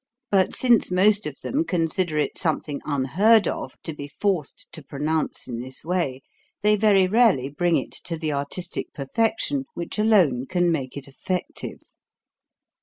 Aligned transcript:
But 0.31 0.55
since 0.55 0.89
most 0.89 1.27
of 1.27 1.39
them 1.41 1.63
consider 1.63 2.17
it 2.17 2.35
something 2.35 2.81
unheard 2.85 3.47
of 3.47 3.79
to 3.83 3.93
be 3.93 4.07
forced 4.07 4.65
to 4.71 4.81
pronounce 4.83 5.47
in 5.47 5.59
this 5.59 5.85
way, 5.85 6.23
they 6.63 6.75
very 6.75 7.05
rarely 7.05 7.49
bring 7.49 7.77
it 7.77 7.91
to 8.05 8.17
the 8.17 8.33
artistic 8.33 8.91
perfection 8.95 9.65
which 9.75 9.99
alone 9.99 10.47
can 10.47 10.71
make 10.71 10.97
it 10.97 11.07
effective. 11.07 11.81